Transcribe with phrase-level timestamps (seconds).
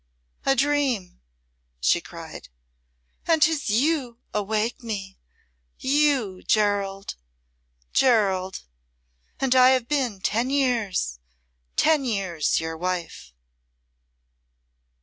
[0.47, 1.19] a dream!"
[1.79, 2.49] she cried.
[3.27, 5.19] "And 'tis you awake me!
[5.77, 7.13] You Gerald
[7.93, 8.63] Gerald!
[9.39, 11.19] And I have been ten years
[11.75, 13.31] ten years your wife!"